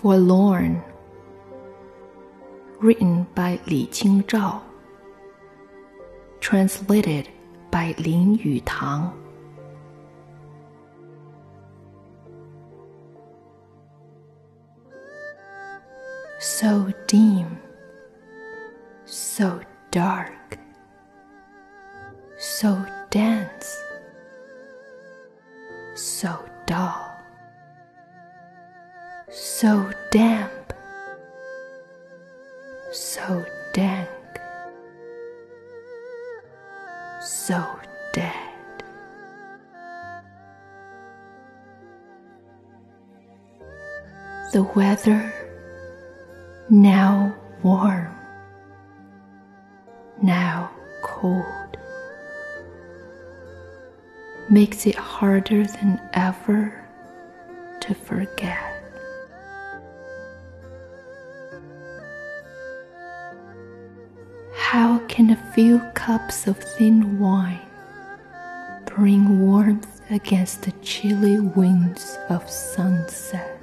[0.00, 0.82] Forlorn,
[2.78, 4.62] written by Li Qingzhao,
[6.40, 7.28] translated
[7.70, 9.12] by Lin Yutang.
[16.38, 17.58] So dim,
[19.04, 19.60] so
[19.90, 20.58] dark,
[22.38, 23.76] so dense,
[25.94, 27.09] so dull
[29.30, 30.72] so damp,
[32.92, 34.08] so dank,
[37.22, 37.64] so
[38.12, 38.34] dead.
[44.52, 45.32] The weather
[46.68, 48.12] now warm,
[50.20, 50.72] now
[51.02, 51.76] cold,
[54.50, 56.84] makes it harder than ever
[57.80, 58.69] to forget.
[65.10, 67.58] Can a few cups of thin wine
[68.84, 73.60] bring warmth against the chilly winds of sunset?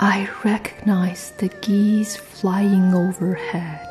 [0.00, 3.86] I recognize the geese flying overhead.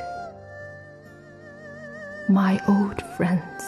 [2.27, 3.63] My old friends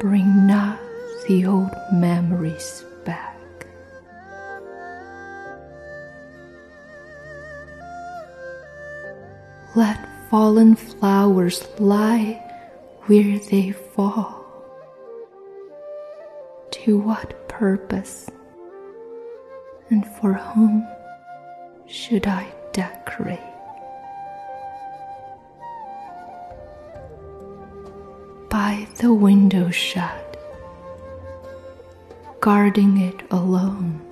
[0.00, 0.80] bring not
[1.28, 2.86] the old memories
[9.76, 12.42] Let fallen flowers lie
[13.06, 14.44] where they fall.
[16.72, 18.28] To what purpose
[19.88, 20.84] and for whom
[21.86, 23.38] should I decorate?
[28.48, 30.36] By the window shut,
[32.40, 34.02] guarding it alone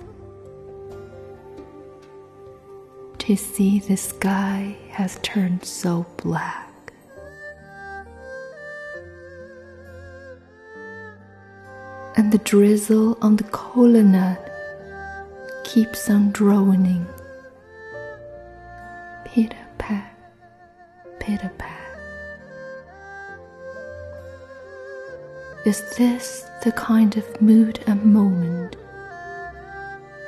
[3.29, 6.91] to see the sky has turned so black.
[12.17, 14.39] And the drizzle on the colonnade
[15.63, 17.05] keeps on droning.
[19.25, 20.11] Pitter pat,
[21.19, 21.99] pitter pat.
[25.67, 28.75] Is this the kind of mood and moment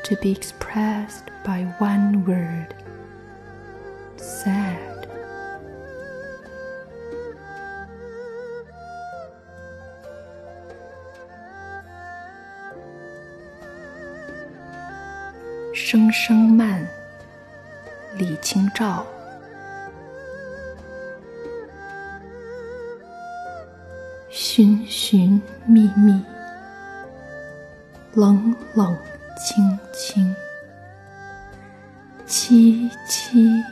[0.03, 2.75] to be expressed by one word?
[15.73, 16.81] 声声慢》
[18.17, 19.05] 李清照。
[24.29, 26.23] 寻寻觅觅，
[28.13, 28.97] 冷冷
[29.37, 30.35] 清清，
[32.27, 33.63] 凄凄。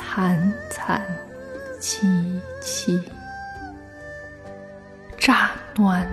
[0.00, 1.02] 惨惨
[1.80, 2.98] 戚戚，
[5.18, 6.08] 乍暖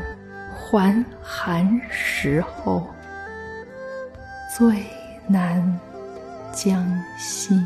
[0.53, 2.85] 还寒时候，
[4.57, 4.83] 最
[5.27, 5.79] 南，
[6.53, 6.85] 江
[7.17, 7.59] 西。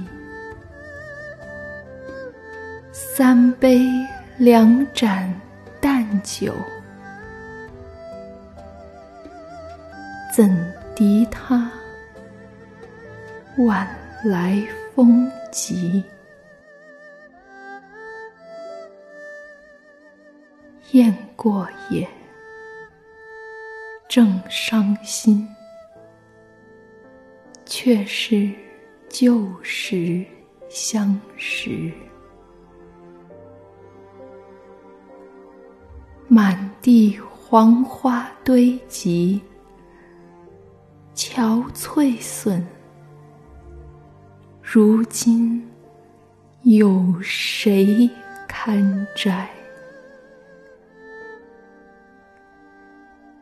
[2.91, 3.85] 三杯
[4.37, 5.33] 两盏
[5.81, 6.53] 淡酒，
[10.33, 10.49] 怎
[10.95, 11.69] 敌他
[13.57, 13.87] 晚
[14.23, 14.61] 来
[14.95, 16.03] 风急？
[20.91, 22.07] 雁过也，
[24.07, 25.47] 正伤心，
[27.81, 28.51] 却是
[29.07, 30.25] 旧时
[30.67, 31.89] 相识。
[36.27, 39.39] 满地黄花堆积，
[41.15, 42.67] 憔悴损。
[44.61, 45.65] 如今
[46.63, 48.09] 有谁
[48.45, 49.49] 堪摘？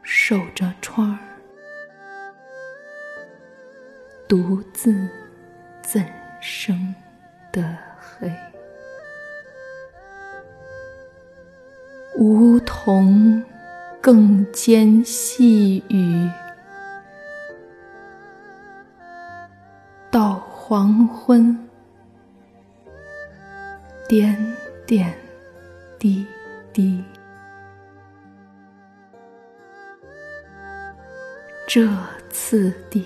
[0.03, 1.26] 守着窗儿，
[4.27, 4.93] 独自
[5.81, 6.05] 怎
[6.41, 6.93] 生
[7.51, 7.63] 得
[7.97, 8.29] 黑？
[12.19, 13.43] 梧桐
[14.01, 16.29] 更兼细雨，
[20.11, 21.57] 到黄昏，
[24.09, 24.35] 点
[24.85, 25.13] 点
[25.99, 26.25] 滴
[26.73, 27.03] 滴。
[31.67, 31.87] 这
[32.29, 33.05] 次第，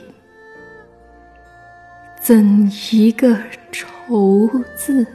[2.31, 3.37] 怎一个
[3.73, 4.47] 愁
[4.77, 5.05] 字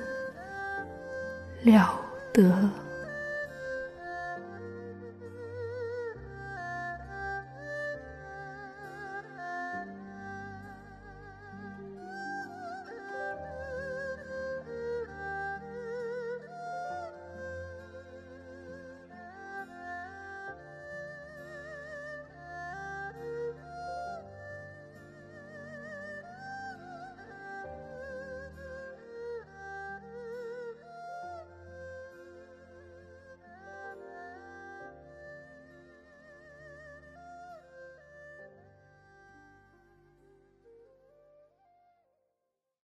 [1.62, 1.98] 了
[2.30, 2.86] 得！